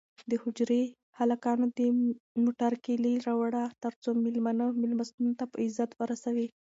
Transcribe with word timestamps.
د 0.29 0.31
حجرې 0.43 0.83
هلکانو 1.19 1.65
د 1.77 1.79
موټر 2.43 2.73
کیلي 2.85 3.13
راوړه 3.27 3.63
ترڅو 3.83 4.09
مېلمانه 4.25 4.65
مېلمستون 4.81 5.29
ته 5.39 5.45
په 5.51 5.57
عزت 5.65 5.91
ورسوي. 5.99 6.47